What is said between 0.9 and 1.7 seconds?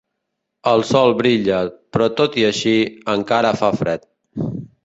sol brilla,